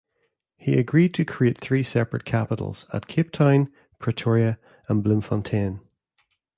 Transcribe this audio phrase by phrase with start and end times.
[0.57, 4.57] He agreed to create three separate capitals, at Cape Town, Pretoria,
[4.89, 5.79] and Bloemfontein.